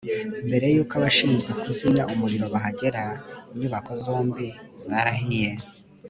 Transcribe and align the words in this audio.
mbere 0.47 0.65
yuko 0.75 0.93
abashinzwe 0.99 1.51
kuzimya 1.61 2.03
umuriro 2.13 2.45
bahagera, 2.53 3.03
inyubako 3.53 3.91
zombi 4.03 4.45
zarahiye 4.83 5.51